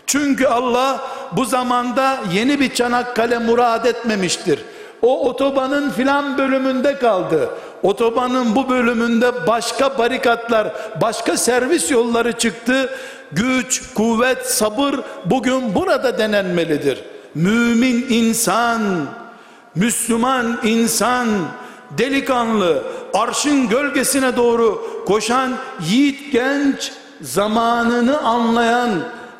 [0.10, 4.60] Çünkü Allah bu zamanda yeni bir Çanakkale murad etmemiştir.
[5.02, 7.50] O otobanın filan bölümünde kaldı.
[7.84, 12.90] Otobanın bu bölümünde başka barikatlar, başka servis yolları çıktı.
[13.32, 14.96] Güç, kuvvet, sabır
[15.26, 17.04] bugün burada denenmelidir.
[17.36, 18.82] Mümin insan,
[19.76, 21.28] Müslüman insan,
[21.98, 25.52] delikanlı, arşın gölgesine doğru koşan
[25.90, 26.92] yiğit genç,
[27.22, 28.90] zamanını anlayan,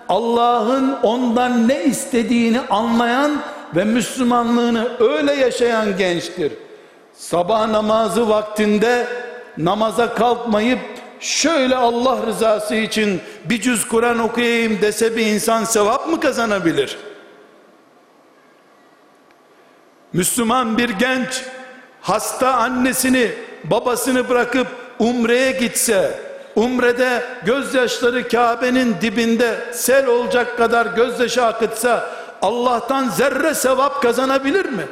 [0.10, 3.42] Allah'ın ondan ne istediğini anlayan
[3.76, 6.54] ve Müslümanlığını öyle yaşayan gençtir.
[7.14, 9.08] Sabah namazı vaktinde
[9.58, 10.80] namaza kalkmayıp
[11.20, 16.98] şöyle Allah rızası için bir cüz Kur'an okuyayım dese bir insan sevap mı kazanabilir?
[20.14, 21.44] Müslüman bir genç
[22.02, 23.32] hasta annesini
[23.64, 24.68] babasını bırakıp
[25.00, 26.29] umreye gitse
[26.60, 32.10] umrede gözyaşları Kabe'nin dibinde sel olacak kadar gözyaşı akıtsa
[32.42, 34.86] Allah'tan zerre sevap kazanabilir mi?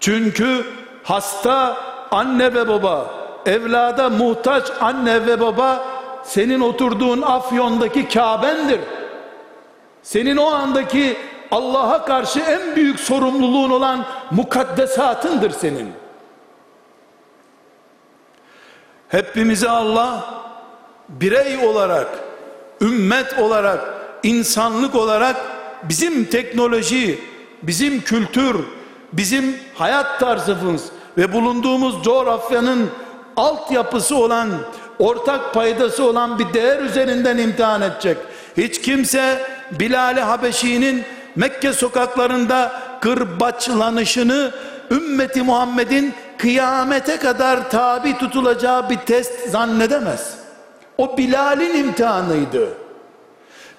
[0.00, 0.64] Çünkü
[1.02, 1.76] hasta
[2.10, 3.06] anne ve baba,
[3.46, 5.84] evlada muhtaç anne ve baba
[6.24, 8.80] senin oturduğun Afyon'daki Kabe'ndir.
[10.02, 11.16] Senin o andaki
[11.50, 16.03] Allah'a karşı en büyük sorumluluğun olan mukaddesatındır senin.
[19.14, 20.24] Hepimize Allah
[21.08, 22.08] birey olarak,
[22.80, 23.80] ümmet olarak,
[24.22, 25.36] insanlık olarak
[25.82, 27.18] bizim teknoloji,
[27.62, 28.56] bizim kültür,
[29.12, 30.82] bizim hayat tarzımız
[31.18, 32.90] ve bulunduğumuz coğrafyanın
[33.36, 34.48] altyapısı olan,
[34.98, 38.16] ortak paydası olan bir değer üzerinden imtihan edecek.
[38.56, 41.02] Hiç kimse Bilal-i Habeşi'nin
[41.36, 44.50] Mekke sokaklarında kırbaçlanışını
[44.90, 50.34] ümmeti Muhammed'in kıyamete kadar tabi tutulacağı bir test zannedemez.
[50.98, 52.68] O Bilal'in imtihanıydı.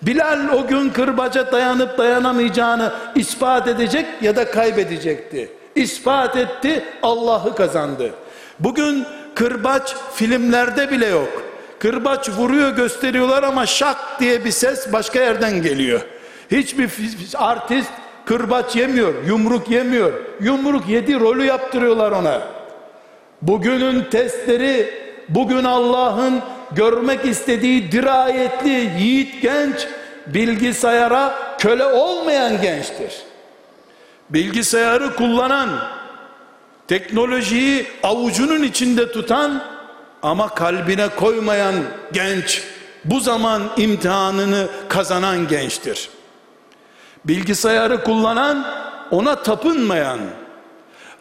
[0.01, 5.51] Bilal o gün kırbaca dayanıp dayanamayacağını ispat edecek ya da kaybedecekti.
[5.75, 8.11] İspat etti, Allah'ı kazandı.
[8.59, 11.43] Bugün kırbaç filmlerde bile yok.
[11.79, 16.01] Kırbaç vuruyor gösteriyorlar ama şak diye bir ses başka yerden geliyor.
[16.51, 16.89] Hiçbir
[17.35, 17.91] artist
[18.25, 20.13] kırbaç yemiyor, yumruk yemiyor.
[20.41, 22.41] Yumruk yedi rolü yaptırıyorlar ona.
[23.41, 24.93] Bugünün testleri,
[25.29, 29.87] bugün Allah'ın görmek istediği dirayetli yiğit genç
[30.27, 33.13] bilgisayara köle olmayan gençtir.
[34.29, 35.69] Bilgisayarı kullanan,
[36.87, 39.63] teknolojiyi avucunun içinde tutan
[40.23, 41.75] ama kalbine koymayan
[42.13, 42.63] genç
[43.05, 46.09] bu zaman imtihanını kazanan gençtir.
[47.25, 48.65] Bilgisayarı kullanan
[49.11, 50.19] ona tapınmayan,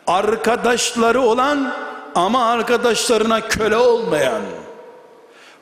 [0.06, 1.74] arkadaşları olan
[2.14, 4.42] ama arkadaşlarına köle olmayan,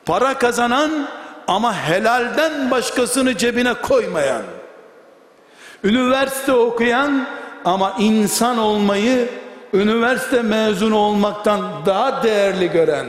[0.05, 0.91] para kazanan
[1.47, 4.41] ama helalden başkasını cebine koymayan,
[5.83, 7.27] üniversite okuyan
[7.65, 9.29] ama insan olmayı
[9.73, 13.07] üniversite mezunu olmaktan daha değerli gören,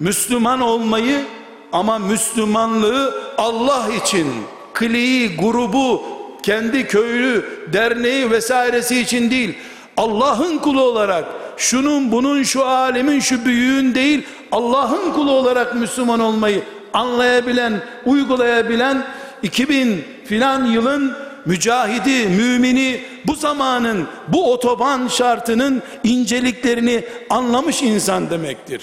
[0.00, 1.24] Müslüman olmayı
[1.72, 4.34] ama Müslümanlığı Allah için,
[4.74, 6.17] kliği, grubu,
[6.48, 9.54] kendi köylü, derneği vesairesi için değil,
[9.96, 11.24] Allah'ın kulu olarak,
[11.56, 19.06] şunun bunun şu alemin şu büyüğün değil, Allah'ın kulu olarak Müslüman olmayı anlayabilen, uygulayabilen
[19.42, 28.82] 2000 filan yılın mücahidi, mümini bu zamanın bu otoban şartının inceliklerini anlamış insan demektir.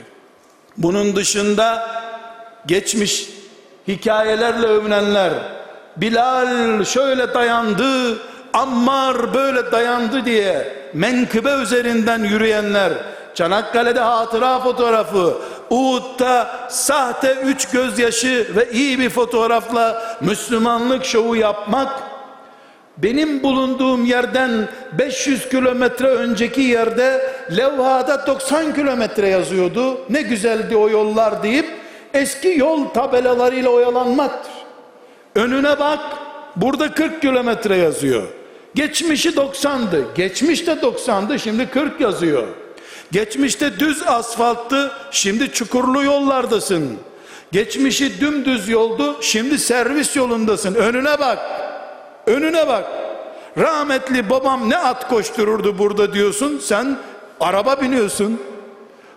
[0.78, 1.90] Bunun dışında
[2.68, 3.30] geçmiş
[3.88, 5.55] hikayelerle övünenler
[5.98, 8.18] Bilal şöyle dayandı,
[8.54, 12.94] Ammar böyle dayandı diye menkıbe üzerinden yürüyenler
[13.36, 15.34] Çanakkale'de hatıra fotoğrafı,
[15.70, 21.90] Uhud'da sahte üç gözyaşı ve iyi bir fotoğrafla Müslümanlık şovu yapmak
[22.98, 29.98] benim bulunduğum yerden 500 kilometre önceki yerde levhada 90 kilometre yazıyordu.
[30.10, 31.66] Ne güzeldi o yollar deyip
[32.14, 34.55] eski yol tabelalarıyla oyalanmaktır.
[35.36, 36.00] Önüne bak
[36.56, 38.24] burada 40 kilometre yazıyor.
[38.76, 40.04] Geçmişi 90'dı.
[40.16, 42.48] Geçmiş de 90'dı şimdi 40 yazıyor.
[43.12, 46.98] Geçmişte düz asfalttı şimdi çukurlu yollardasın.
[47.52, 50.76] Geçmişi dümdüz yoldu şimdi servis yolundasın.
[50.76, 51.40] Önüne bak.
[52.28, 52.86] Önüne bak.
[53.58, 56.60] Rahmetli babam ne at koştururdu burada diyorsun.
[56.64, 56.98] Sen
[57.40, 58.42] araba biniyorsun.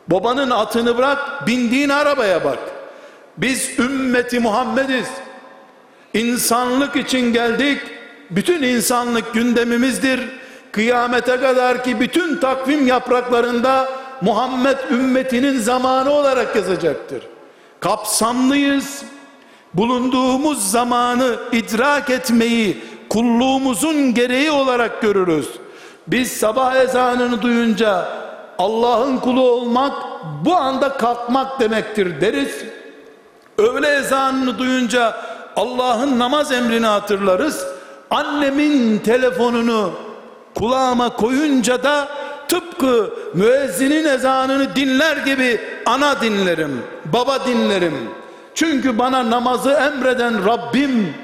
[0.08, 2.58] Babanın atını bırak, bindiğin arabaya bak.
[3.36, 5.06] Biz ümmeti Muhammediz.
[6.14, 7.80] İnsanlık için geldik.
[8.30, 10.20] Bütün insanlık gündemimizdir.
[10.72, 13.88] Kıyamete kadar ki bütün takvim yapraklarında
[14.20, 17.22] Muhammed ümmetinin zamanı olarak yazacaktır.
[17.80, 19.02] Kapsamlıyız.
[19.74, 25.48] Bulunduğumuz zamanı idrak etmeyi kulluğumuzun gereği olarak görürüz.
[26.06, 28.08] Biz sabah ezanını duyunca
[28.58, 29.92] Allah'ın kulu olmak
[30.44, 32.64] bu anda kalkmak demektir deriz.
[33.58, 35.16] Öğle ezanını duyunca
[35.58, 37.66] Allah'ın namaz emrini hatırlarız.
[38.10, 39.92] Annemin telefonunu
[40.54, 42.08] kulağıma koyunca da
[42.48, 47.94] tıpkı müezzinin ezanını dinler gibi ana dinlerim, baba dinlerim.
[48.54, 51.14] Çünkü bana namazı emreden Rabbim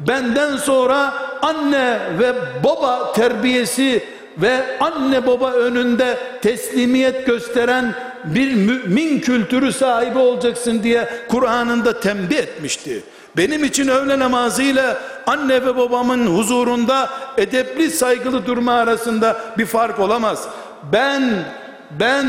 [0.00, 2.32] benden sonra anne ve
[2.64, 4.04] baba terbiyesi
[4.38, 7.94] ve anne baba önünde teslimiyet gösteren
[8.24, 13.02] bir mümin kültürü sahibi olacaksın diye Kur'an'ında tembih etmişti.
[13.36, 20.48] Benim için öğle namazıyla anne ve babamın huzurunda edepli saygılı durma arasında bir fark olamaz.
[20.92, 21.44] Ben
[21.90, 22.26] ben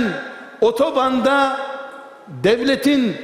[0.61, 1.59] otobanda
[2.27, 3.15] devletin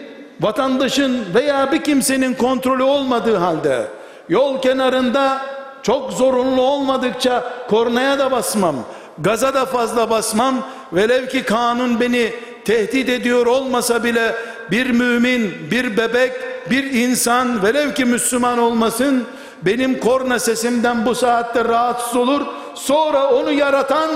[0.41, 3.87] vatandaşın veya bir kimsenin kontrolü olmadığı halde
[4.29, 5.41] yol kenarında
[5.83, 8.75] çok zorunlu olmadıkça kornaya da basmam
[9.17, 10.55] gaza da fazla basmam
[10.93, 12.33] velev ki kanun beni
[12.65, 14.35] tehdit ediyor olmasa bile
[14.71, 16.31] bir mümin bir bebek
[16.69, 19.23] bir insan velev ki Müslüman olmasın
[19.61, 22.41] benim korna sesimden bu saatte rahatsız olur.
[22.75, 24.09] Sonra onu yaratan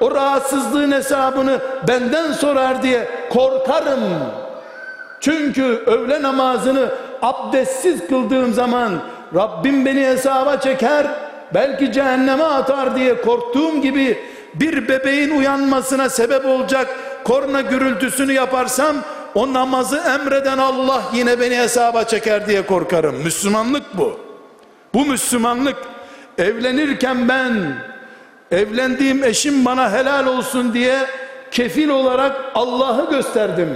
[0.00, 4.00] o rahatsızlığın hesabını benden sorar diye korkarım.
[5.20, 6.88] Çünkü öğle namazını
[7.22, 8.92] abdestsiz kıldığım zaman
[9.34, 11.06] Rabbim beni hesaba çeker
[11.54, 14.18] belki cehenneme atar diye korktuğum gibi
[14.54, 16.86] bir bebeğin uyanmasına sebep olacak
[17.24, 18.96] korna gürültüsünü yaparsam
[19.34, 23.16] o namazı emreden Allah yine beni hesaba çeker diye korkarım.
[23.16, 24.20] Müslümanlık bu.
[24.94, 25.76] Bu Müslümanlık
[26.38, 27.52] evlenirken ben
[28.50, 30.98] evlendiğim eşim bana helal olsun diye
[31.50, 33.68] kefil olarak Allah'ı gösterdim.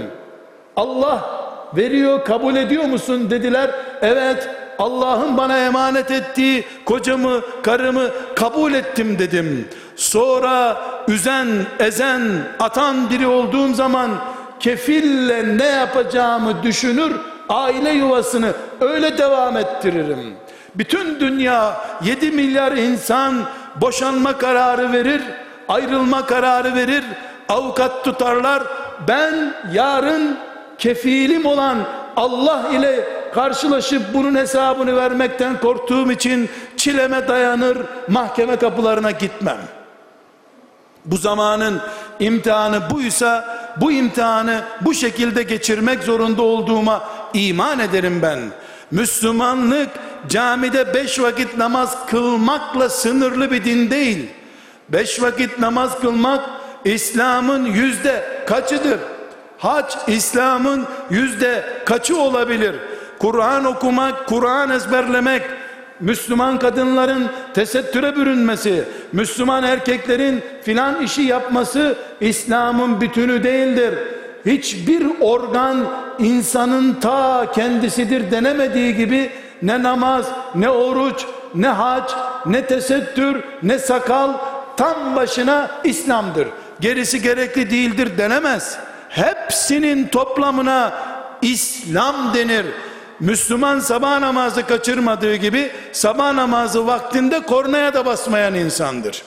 [0.75, 1.29] Allah
[1.77, 3.71] veriyor kabul ediyor musun dediler.
[4.01, 9.67] Evet Allah'ın bana emanet ettiği kocamı karımı kabul ettim dedim.
[9.99, 11.47] Sonra üzen
[11.79, 12.21] ezen
[12.59, 14.11] atan biri olduğum zaman
[14.59, 17.15] kefille ne yapacağımı düşünür
[17.49, 20.35] aile yuvasını öyle devam ettiririm.
[20.75, 23.35] Bütün dünya 7 milyar insan
[23.75, 25.21] boşanma kararı verir,
[25.67, 27.03] ayrılma kararı verir,
[27.49, 28.63] avukat tutarlar.
[29.07, 30.37] Ben yarın
[30.77, 31.77] kefilim olan
[32.15, 39.78] Allah ile karşılaşıp bunun hesabını vermekten korktuğum için çileme dayanır, mahkeme kapılarına gitmem.
[41.05, 41.81] Bu zamanın
[42.19, 48.39] imtihanı buysa bu imtihanı bu şekilde geçirmek zorunda olduğuma iman ederim ben.
[48.91, 49.89] Müslümanlık
[50.29, 54.29] camide beş vakit namaz kılmakla sınırlı bir din değil.
[54.89, 56.49] Beş vakit namaz kılmak
[56.85, 58.99] İslam'ın yüzde kaçıdır?
[59.57, 62.75] Hac İslam'ın yüzde kaçı olabilir?
[63.19, 65.41] Kur'an okumak, Kur'an ezberlemek,
[65.99, 68.83] Müslüman kadınların tesettüre bürünmesi,
[69.13, 73.93] Müslüman erkeklerin filan işi yapması İslam'ın bütünü değildir.
[74.45, 75.77] Hiçbir organ
[76.19, 79.31] insanın ta kendisidir denemediği gibi
[79.61, 82.11] ne namaz, ne oruç, ne hac,
[82.45, 84.33] ne tesettür, ne sakal
[84.77, 86.47] tam başına İslam'dır.
[86.79, 88.77] Gerisi gerekli değildir denemez.
[89.09, 90.93] Hepsinin toplamına
[91.41, 92.65] İslam denir.
[93.19, 99.23] Müslüman sabah namazı kaçırmadığı gibi sabah namazı vaktinde kornaya da basmayan insandır.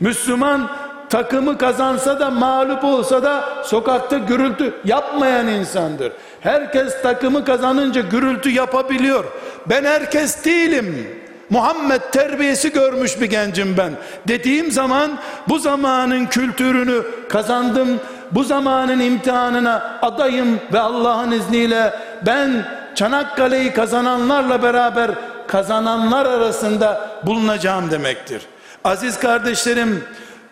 [0.00, 0.70] Müslüman
[1.10, 6.12] takımı kazansa da mağlup olsa da sokakta gürültü yapmayan insandır.
[6.40, 9.24] Herkes takımı kazanınca gürültü yapabiliyor.
[9.66, 11.08] Ben herkes değilim.
[11.50, 13.92] Muhammed terbiyesi görmüş bir gencim ben.
[14.28, 15.10] Dediğim zaman
[15.48, 18.00] bu zamanın kültürünü kazandım.
[18.32, 21.92] Bu zamanın imtihanına adayım ve Allah'ın izniyle
[22.26, 25.10] ben Çanakkale'yi kazananlarla beraber
[25.46, 28.42] kazananlar arasında bulunacağım demektir.
[28.84, 30.04] Aziz kardeşlerim,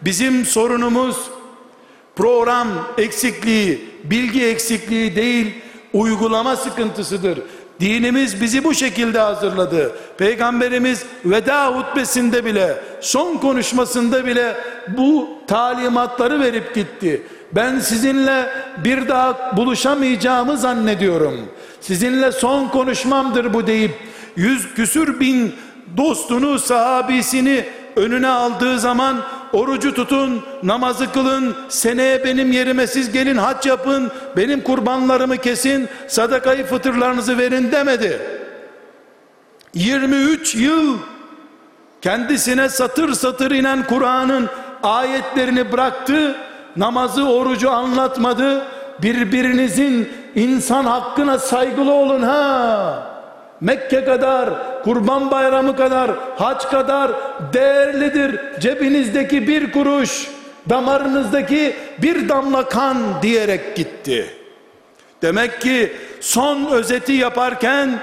[0.02, 1.16] bizim sorunumuz
[2.16, 5.54] program eksikliği, bilgi eksikliği değil,
[5.92, 7.38] uygulama sıkıntısıdır.
[7.80, 9.92] Dinimiz bizi bu şekilde hazırladı.
[10.18, 14.56] Peygamberimiz veda hutbesinde bile, son konuşmasında bile
[14.88, 17.22] bu talimatları verip gitti.
[17.52, 18.48] Ben sizinle
[18.84, 21.40] bir daha buluşamayacağımı zannediyorum.
[21.80, 23.94] Sizinle son konuşmamdır bu deyip
[24.36, 25.54] yüz küsür bin
[25.96, 27.64] dostunu, sahabisini
[27.96, 29.16] önüne aldığı zaman
[29.52, 36.64] orucu tutun, namazı kılın, seneye benim yerime siz gelin hac yapın, benim kurbanlarımı kesin, sadakayı
[36.64, 38.20] fıtırlarınızı verin demedi.
[39.74, 40.98] 23 yıl
[42.02, 44.48] kendisine satır satır inen Kur'an'ın
[44.82, 46.36] ayetlerini bıraktı
[46.76, 48.64] namazı, orucu anlatmadı.
[49.02, 53.02] Birbirinizin insan hakkına saygılı olun ha.
[53.60, 54.50] Mekke kadar,
[54.84, 57.10] Kurban Bayramı kadar, hac kadar
[57.52, 60.28] değerlidir cebinizdeki bir kuruş,
[60.68, 64.26] damarınızdaki bir damla kan diyerek gitti.
[65.22, 67.98] Demek ki son özeti yaparken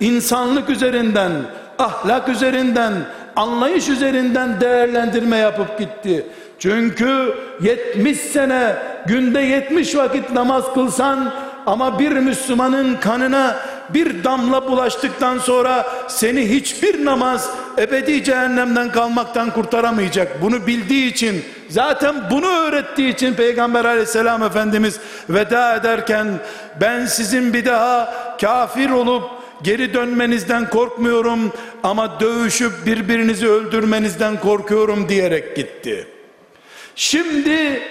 [0.00, 1.32] insanlık üzerinden,
[1.78, 2.92] ahlak üzerinden,
[3.36, 6.26] anlayış üzerinden değerlendirme yapıp gitti.
[6.62, 11.34] Çünkü 70 sene günde 70 vakit namaz kılsan
[11.66, 13.56] ama bir Müslümanın kanına
[13.88, 20.42] bir damla bulaştıktan sonra seni hiçbir namaz ebedi cehennemden kalmaktan kurtaramayacak.
[20.42, 26.26] Bunu bildiği için zaten bunu öğrettiği için Peygamber aleyhisselam Efendimiz veda ederken
[26.80, 29.24] ben sizin bir daha kafir olup
[29.62, 31.52] geri dönmenizden korkmuyorum
[31.82, 36.06] ama dövüşüp birbirinizi öldürmenizden korkuyorum diyerek gitti.
[36.96, 37.82] Şimdi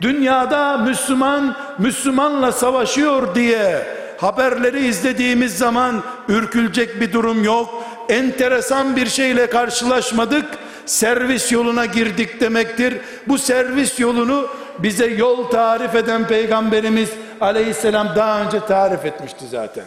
[0.00, 3.86] dünyada Müslüman Müslümanla savaşıyor diye
[4.18, 7.84] haberleri izlediğimiz zaman ürkülecek bir durum yok.
[8.08, 10.44] Enteresan bir şeyle karşılaşmadık.
[10.86, 12.94] Servis yoluna girdik demektir.
[13.28, 14.48] Bu servis yolunu
[14.78, 17.08] bize yol tarif eden peygamberimiz
[17.40, 19.84] aleyhisselam daha önce tarif etmişti zaten.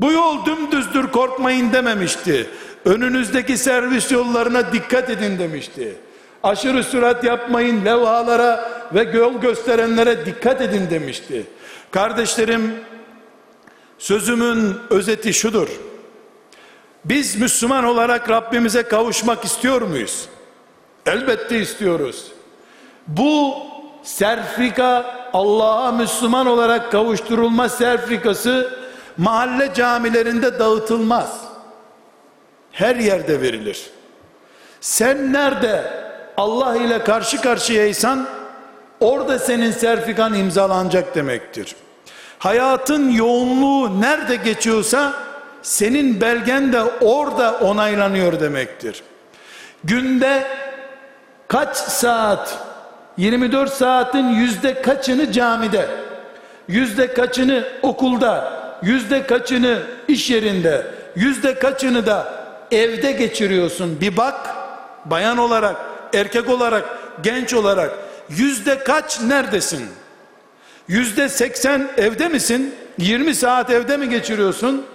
[0.00, 2.46] Bu yol dümdüzdür korkmayın dememişti.
[2.84, 5.94] Önünüzdeki servis yollarına dikkat edin demişti.
[6.42, 11.46] Aşırı sürat yapmayın levhalara ve yol gösterenlere dikkat edin demişti.
[11.90, 12.74] Kardeşlerim
[13.98, 15.68] sözümün özeti şudur.
[17.04, 20.28] Biz Müslüman olarak Rabbimize kavuşmak istiyor muyuz?
[21.06, 22.32] Elbette istiyoruz.
[23.06, 23.54] Bu
[24.02, 28.78] serfika Allah'a Müslüman olarak kavuşturulma serfikası
[29.16, 31.40] mahalle camilerinde dağıtılmaz.
[32.72, 33.90] Her yerde verilir.
[34.80, 38.26] Sen nerede Allah ile karşı karşıyaysan
[39.00, 41.76] orada senin serfikan imzalanacak demektir.
[42.38, 45.14] Hayatın yoğunluğu nerede geçiyorsa
[45.62, 49.02] senin belgen de orada onaylanıyor demektir.
[49.84, 50.46] Günde
[51.48, 52.58] kaç saat
[53.16, 55.88] 24 saatin yüzde kaçını camide
[56.68, 59.78] yüzde kaçını okulda yüzde kaçını
[60.08, 62.32] iş yerinde yüzde kaçını da
[62.70, 64.56] evde geçiriyorsun bir bak
[65.04, 65.76] bayan olarak
[66.14, 66.84] erkek olarak
[67.22, 67.98] genç olarak
[68.28, 69.86] yüzde kaç neredesin?
[70.88, 72.74] Yüzde seksen evde misin?
[72.98, 74.86] 20 saat evde mi geçiriyorsun?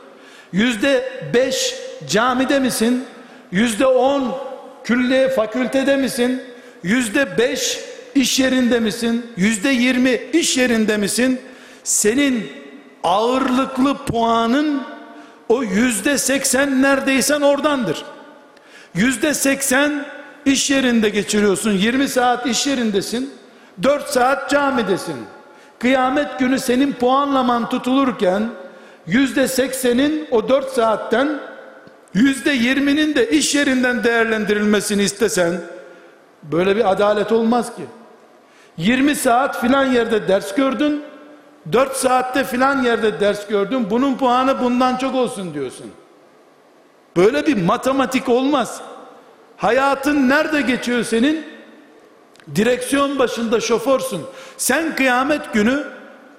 [0.51, 1.75] Yüzde beş
[2.09, 3.05] camide misin?
[3.51, 4.37] Yüzde on
[4.83, 6.43] külliye fakültede misin?
[6.83, 7.79] Yüzde beş
[8.15, 9.25] iş yerinde misin?
[9.37, 11.41] Yüzde yirmi iş yerinde misin?
[11.83, 12.51] Senin
[13.03, 14.83] ağırlıklı puanın
[15.49, 18.05] o yüzde seksen neredeysen oradandır.
[18.95, 20.05] Yüzde seksen
[20.45, 23.33] iş yerinde geçiriyorsun 20 saat iş yerindesin
[23.83, 25.15] 4 saat camidesin.
[25.79, 28.49] Kıyamet günü senin puanlaman tutulurken
[29.07, 31.39] yüzde seksenin o 4 saatten
[32.13, 35.61] yüzde yirminin de iş yerinden değerlendirilmesini istesen
[36.43, 37.83] böyle bir adalet olmaz ki.
[38.77, 41.03] 20 saat filan yerde ders gördün
[41.71, 45.91] 4 saatte filan yerde ders gördün bunun puanı bundan çok olsun diyorsun.
[47.17, 48.81] Böyle bir matematik olmaz
[49.57, 51.45] hayatın nerede geçiyor senin?
[52.55, 54.21] Direksiyon başında şoförsün.
[54.57, 55.83] Sen kıyamet günü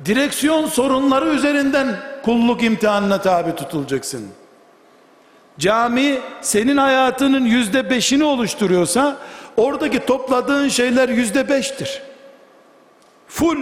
[0.04, 4.28] direksiyon sorunları üzerinden kulluk imtihanına tabi tutulacaksın.
[5.58, 9.16] Cami senin hayatının yüzde beşini oluşturuyorsa
[9.56, 12.02] oradaki topladığın şeyler yüzde beştir.
[13.28, 13.58] Full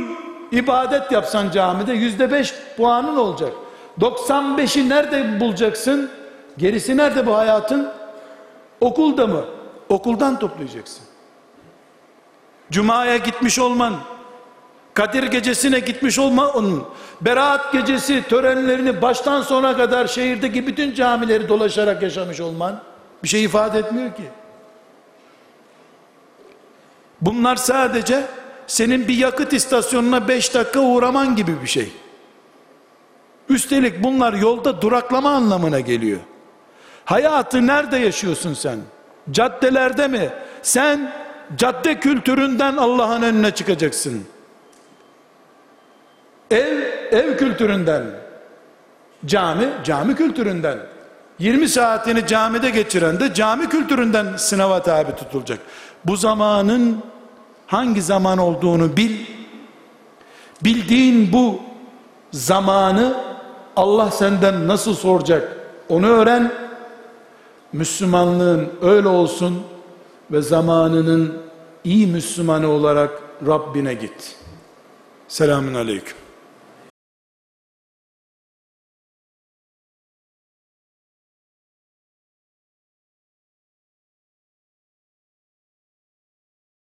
[0.53, 3.53] ibadet yapsan camide yüzde beş puanın olacak.
[4.01, 6.11] 95'i nerede bulacaksın?
[6.59, 7.89] Gerisi nerede bu hayatın
[8.81, 9.45] okulda mı
[9.89, 11.05] okuldan toplayacaksın
[12.71, 13.95] Cuma'ya gitmiş olman
[14.95, 16.83] Kadir gecesine gitmiş olman
[17.21, 22.81] Berat gecesi törenlerini baştan sona kadar şehirdeki bütün camileri dolaşarak yaşamış olman
[23.23, 24.23] bir şey ifade etmiyor ki
[27.21, 28.27] bunlar sadece
[28.67, 31.93] senin bir yakıt istasyonuna 5 dakika uğraman gibi bir şey.
[33.49, 36.21] Üstelik bunlar yolda duraklama anlamına geliyor.
[37.05, 38.79] Hayatı nerede yaşıyorsun sen?
[39.31, 40.31] Caddelerde mi?
[40.63, 41.13] Sen
[41.57, 44.25] cadde kültüründen Allah'ın önüne çıkacaksın.
[46.51, 46.79] Ev,
[47.11, 48.05] ev kültüründen.
[49.27, 50.79] Cami, cami kültüründen.
[51.39, 55.59] 20 saatini camide geçiren de cami kültüründen sınava tabi tutulacak.
[56.05, 57.03] Bu zamanın
[57.67, 59.27] hangi zaman olduğunu bil.
[60.65, 61.61] Bildiğin bu
[62.33, 63.15] zamanı
[63.77, 65.57] Allah senden nasıl soracak
[65.89, 66.53] onu öğren.
[67.75, 69.63] Müslümanlığın öyle olsun
[70.33, 71.35] ve zamanının
[71.85, 73.11] iyi Müslümanı olarak
[73.47, 74.37] Rabbine git.
[75.29, 76.24] Selamun Aleyküm.